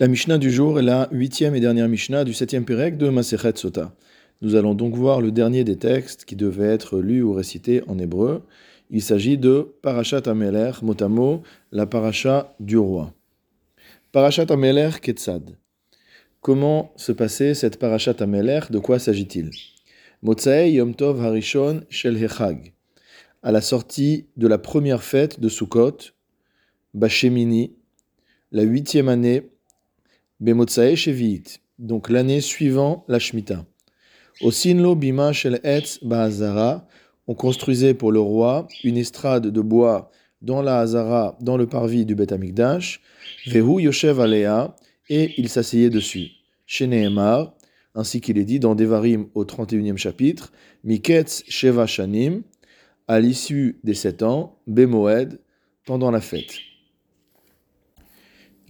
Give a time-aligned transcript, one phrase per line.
[0.00, 3.56] La Mishnah du jour est la huitième et dernière Mishnah du septième Pérec de Masechet
[3.56, 3.96] Sota.
[4.42, 7.98] Nous allons donc voir le dernier des textes qui devait être lu ou récité en
[7.98, 8.44] hébreu.
[8.90, 11.42] Il s'agit de Parashat Ameler, motamo,
[11.72, 13.12] la paracha du roi.
[14.12, 15.56] Parashat Ameler Ketzad.
[16.42, 18.60] Comment se passait cette Parashat Ameler?
[18.70, 19.50] De quoi s'agit-il?
[20.22, 22.72] Motsae Yom Tov Harishon Shel Hechag.
[23.42, 26.12] À la sortie de la première fête de Sukkot,
[26.94, 27.72] Bashemini,
[28.52, 29.50] la huitième année
[30.40, 33.64] Shevi'it, donc l'année suivant la Shemitah.
[34.40, 36.86] Au Sinlo Bima Shel Etz Ba'azara,
[37.26, 40.10] on construisait pour le roi une estrade de bois
[40.40, 43.00] dans la Hazara, dans le parvis du Beth Amikdash,
[43.46, 44.76] Vehu Yoshev Alea,
[45.08, 46.28] et il s'asseyait dessus.
[46.66, 47.54] Chez Nehemar,
[47.94, 50.52] ainsi qu'il est dit dans Devarim au 31e chapitre,
[50.84, 52.42] Miketz Sheva Shanim,
[53.08, 55.40] à l'issue des sept ans, Bemoed,
[55.84, 56.67] pendant la fête.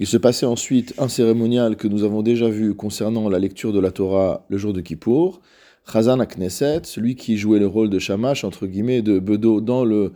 [0.00, 3.80] Il se passait ensuite un cérémonial que nous avons déjà vu concernant la lecture de
[3.80, 5.40] la Torah le jour de Kippour.
[5.92, 10.12] Chazan Knesset, celui qui jouait le rôle de Shamash, entre guillemets, de Bedo dans le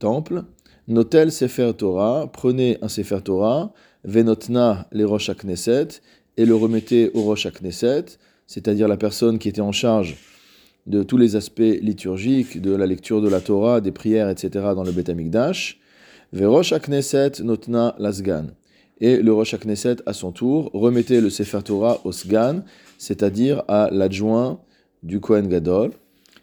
[0.00, 0.42] temple.
[0.88, 6.00] Notel Sefer Torah, prenait un Sefer Torah, Venotna les Rosh Knesset,
[6.36, 8.06] et le remettait au Rosh Knesset,
[8.48, 10.16] c'est-à-dire la personne qui était en charge
[10.86, 14.50] de tous les aspects liturgiques, de la lecture de la Torah, des prières, etc.
[14.74, 15.78] dans le Beth Amikdash.
[16.32, 18.46] Verosh Knesset Notna Lasgan
[19.02, 22.62] et le Rosh Knesset, à son tour, remettait le Sefer Torah au Sgan,
[22.98, 24.60] c'est-à-dire à, l'adjoint
[25.02, 25.90] du Kohen Gadol.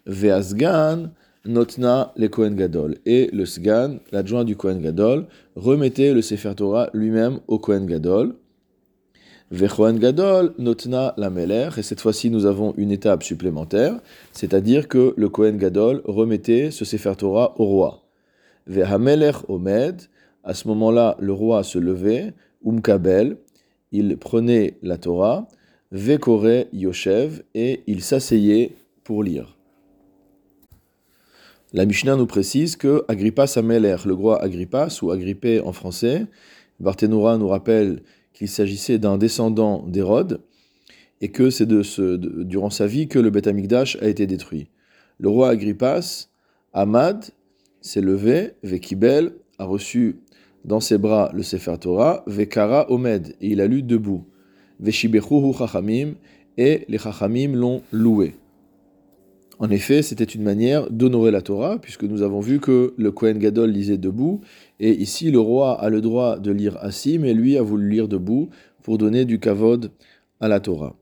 [0.06, 1.12] Ve'asgan
[1.46, 2.98] notna le Kohen Gadol.
[3.06, 8.36] Et le Sgan, l'adjoint du Kohen Gadol, remettait le Sefer Torah lui-même au Kohen Gadol.
[9.52, 11.70] Ve'Kohen Gadol notna la Meler.
[11.78, 14.02] Et cette fois-ci, nous avons une étape supplémentaire,
[14.34, 18.04] c'est-à-dire que le Kohen Gadol remettait ce Sefer Torah au roi.
[18.68, 20.02] Ve'Hameler Omed.
[20.44, 22.34] À ce moment-là, le roi se levait,
[22.66, 23.38] Umkabel,
[23.92, 25.48] il prenait la Torah,
[25.92, 29.58] Vekore Yoshev, et il s'asseyait pour lire.
[31.73, 36.26] La Mishnah nous précise que Agrippa Ameler, le roi Agrippas, ou Agrippé en français,
[36.80, 38.02] Barthénora nous rappelle
[38.33, 40.42] qu'il s'agissait d'un descendant d'Hérode,
[41.22, 44.70] et que c'est de ce, durant sa vie que le Beth Amikdash a été détruit.
[45.20, 46.30] Le roi Agrippas,
[46.73, 47.26] Ahmad,
[47.82, 50.22] s'est levé, Vekibel, a reçu
[50.65, 54.25] dans ses bras le Sefer Torah, Vekara Omed, et il a lu debout.
[54.80, 56.14] Veshibechuhu Chachamim,
[56.58, 58.36] et les Chachamim l'ont loué.
[59.59, 63.37] En effet, c'était une manière d'honorer la Torah, puisque nous avons vu que le Kohen
[63.39, 64.39] Gadol lisait debout,
[64.80, 68.08] et ici le roi a le droit de lire assis, mais lui a voulu lire
[68.08, 68.49] debout
[68.83, 69.91] pour donner du kavod
[70.39, 70.95] à la Torah.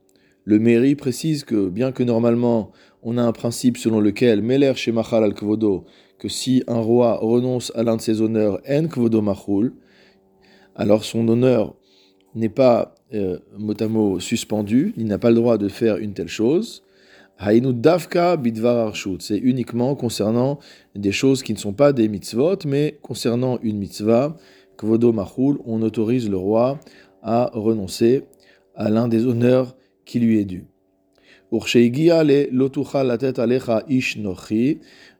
[0.48, 2.72] Le mairie précise que, bien que normalement
[3.02, 5.84] on a un principe selon lequel Meler Shemachal al Kvodo,
[6.18, 9.22] que si un roi renonce à l'un de ses honneurs, en kvodo
[10.74, 11.74] alors son honneur
[12.34, 16.14] n'est pas euh, mot à mot suspendu, il n'a pas le droit de faire une
[16.14, 16.82] telle chose.
[17.38, 20.60] Hainu davka bidvar c'est uniquement concernant
[20.94, 24.34] des choses qui ne sont pas des mitzvot, mais concernant une mitzvah,
[24.78, 25.14] kvodo
[25.66, 26.80] on autorise le roi
[27.22, 28.24] à renoncer
[28.74, 29.74] à l'un des honneurs
[30.08, 30.64] qui lui est dû.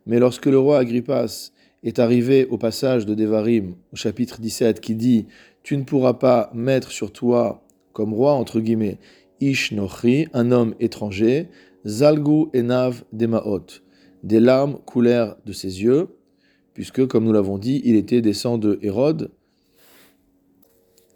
[0.07, 1.53] Mais lorsque le roi Agrippas
[1.85, 5.27] est arrivé au passage de Devarim, au chapitre 17, qui dit
[5.63, 7.63] Tu ne pourras pas mettre sur toi
[7.93, 8.99] comme roi, entre guillemets,
[9.41, 11.49] Ish Nochri, un homme étranger,
[11.87, 13.83] Zalgu Enav Demaot.
[14.23, 16.09] Des larmes coulèrent de ses yeux,
[16.73, 19.31] puisque, comme nous l'avons dit, il était descendant de Hérode,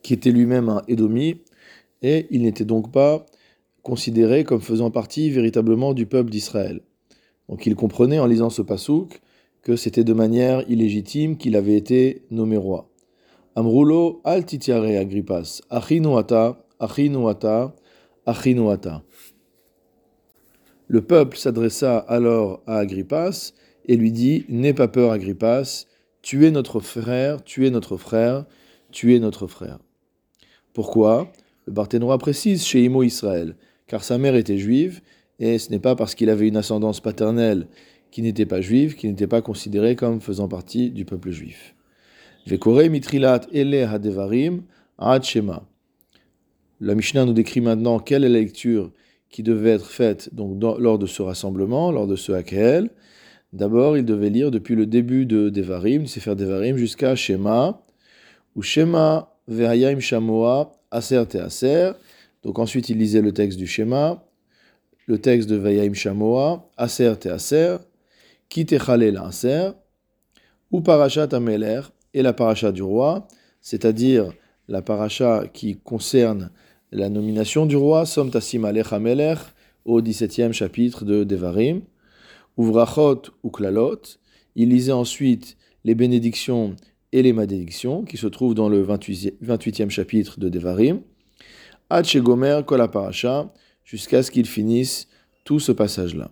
[0.02, 1.40] qui était lui-même un Édomi,
[2.02, 3.24] et il n'était donc pas
[3.82, 6.80] considéré comme faisant partie véritablement du peuple d'Israël.
[7.48, 9.20] Donc il comprenait en lisant ce pasouk
[9.62, 12.88] que c'était de manière illégitime qu'il avait été nommé roi.
[13.54, 17.74] Amrulo al titiare Agrippas, achinuata, achinuata,
[18.26, 19.02] achinuata.
[20.88, 23.52] Le peuple s'adressa alors à Agrippas
[23.86, 25.86] et lui dit N'aie pas peur, Agrippas,
[26.22, 28.46] tu es notre frère, tu es notre frère,
[28.90, 29.78] tu es notre frère.
[30.72, 31.32] Pourquoi?
[31.66, 33.56] Le Barthénois précise chez Imo Israël,
[33.92, 35.02] car sa mère était juive
[35.38, 37.66] et ce n'est pas parce qu'il avait une ascendance paternelle
[38.10, 41.74] qui n'était pas juive qu'il n'était pas considéré comme faisant partie du peuple juif.
[42.46, 43.86] Vekore mitrilat ele
[45.22, 45.62] shema.
[46.80, 48.90] La Mishnah nous décrit maintenant quelle est la lecture
[49.28, 52.88] qui devait être faite donc lors de ce rassemblement, lors de ce hakel.
[53.52, 57.84] D'abord, il devait lire depuis le début de Devarim, faire Devarim, jusqu'à Shema,
[58.56, 61.92] ou Shema ve'ayim shamoa aser te aser.
[62.42, 64.26] Donc ensuite, il lisait le texte du Shema,
[65.06, 67.76] le texte de Vayaim Shamoa, Aser te Aser,
[68.48, 69.70] Kitechale la Aser,
[70.70, 71.80] ou Parashat Ameler,
[72.14, 73.26] et la Parashat du roi,
[73.60, 74.32] c'est-à-dire
[74.68, 76.50] la paracha qui concerne
[76.90, 79.38] la nomination du roi, Som Tassim Alech Amelech,
[79.84, 81.82] au 17e chapitre de Devarim,
[82.58, 84.00] Uvrachot ou Klalot.
[84.54, 86.76] Il lisait ensuite les bénédictions
[87.12, 91.00] et les malédictions qui se trouvent dans le 28e chapitre de Devarim,
[92.00, 92.60] Gomer
[93.84, 95.08] jusqu'à ce qu'il finisse
[95.44, 96.30] tout ce passage-là.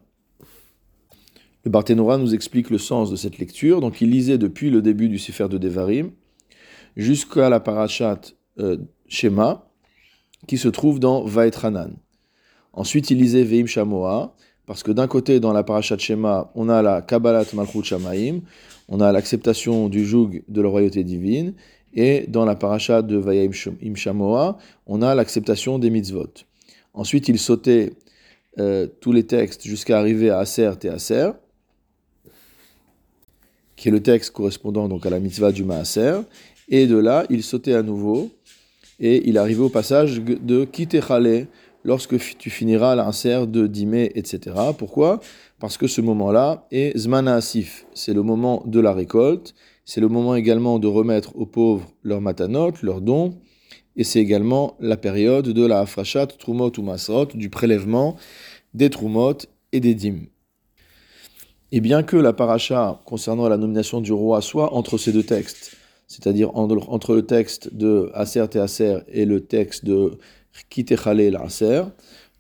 [1.64, 3.80] Le Barthénora nous explique le sens de cette lecture.
[3.80, 6.10] Donc il lisait depuis le début du Sefer de Devarim
[6.96, 8.20] jusqu'à la parachat
[8.58, 8.78] euh,
[9.08, 9.66] Shema
[10.46, 11.92] qui se trouve dans Vaetranan.
[12.72, 14.34] Ensuite il lisait Veim Shamoa
[14.66, 18.40] parce que d'un côté dans la parachat Shema on a la Kabbalat Malchut Shamaim,
[18.88, 21.54] on a l'acceptation du joug de la royauté divine
[21.94, 23.50] et dans la parachat de Vaim
[23.94, 26.32] Shamoa on a l'acceptation des mitzvot.
[26.94, 27.92] Ensuite il sautait
[28.58, 31.30] euh, tous les textes jusqu'à arriver à Aser et Aser
[33.80, 36.20] qui est le texte correspondant donc à la mitzvah du Maaser.
[36.68, 38.30] Et de là, il sautait à nouveau
[39.00, 41.46] et il arrivait au passage de Kitechale
[41.82, 44.54] lorsque tu finiras l'insert de Dimé, etc.
[44.76, 45.20] Pourquoi?
[45.58, 47.86] Parce que ce moment-là est Zmana Asif.
[47.94, 49.54] C'est le moment de la récolte.
[49.84, 53.38] C'est le moment également de remettre aux pauvres leurs matanot, leurs dons.
[53.96, 58.16] Et c'est également la période de la Afrashat, Trumot ou Masrot, du prélèvement
[58.72, 59.36] des Trumot
[59.72, 60.26] et des Dim.
[61.72, 65.76] Et bien que la paracha concernant la nomination du roi soit entre ces deux textes,
[66.08, 70.18] c'est-à-dire entre le texte de Aser et Aser et le texte de
[70.68, 71.82] Kitechale et Aser,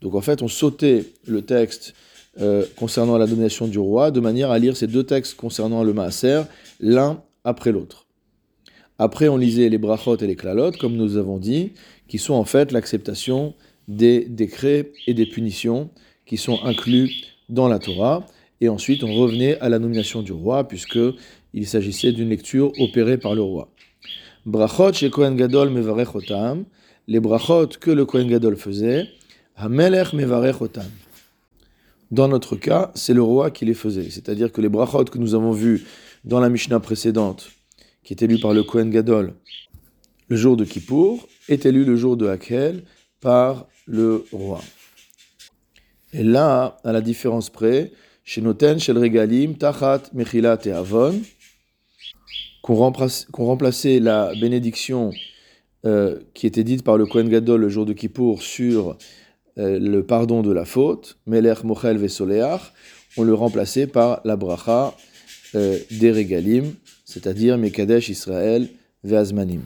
[0.00, 1.94] donc en fait on sautait le texte
[2.40, 5.92] euh, concernant la nomination du roi de manière à lire ces deux textes concernant le
[5.92, 6.42] Maaser
[6.78, 8.06] l'un après l'autre.
[8.98, 11.72] Après on lisait les brachot et les klalot, comme nous avons dit,
[12.08, 13.54] qui sont en fait l'acceptation
[13.88, 15.90] des décrets et des punitions
[16.26, 17.10] qui sont inclus
[17.48, 18.24] dans la Torah.
[18.60, 23.34] Et ensuite, on revenait à la nomination du roi, puisqu'il s'agissait d'une lecture opérée par
[23.34, 23.72] le roi.
[24.46, 26.64] Brachot chez Kohen Gadol mevarechotam,
[27.08, 29.08] les brachot que le Kohen Gadol faisait,
[29.56, 30.90] hamelech mevarechotam.
[32.10, 34.10] Dans notre cas, c'est le roi qui les faisait.
[34.10, 35.84] C'est-à-dire que les brachot que nous avons vus
[36.24, 37.50] dans la Mishnah précédente,
[38.02, 39.34] qui était lue par le Kohen Gadol
[40.28, 42.84] le jour de Kippour, étaient lus le jour de Hakel
[43.20, 44.60] par le roi.
[46.12, 47.92] Et là, à la différence près,
[48.24, 51.20] chez Noten, chez Regalim, Tachat, Mechilat et Avon,
[52.62, 52.92] qu'on
[53.38, 55.10] remplaçait la bénédiction
[55.86, 58.96] euh, qui était dite par le Kohen Gadol le jour de Kippour sur
[59.58, 62.72] euh, le pardon de la faute, Melech Mochel Vesoleach,
[63.16, 64.94] on le remplaçait par la bracha
[65.54, 66.74] euh, des Regalim,
[67.04, 68.68] c'est-à-dire Mekadesh Israël
[69.04, 69.62] Veazmanim.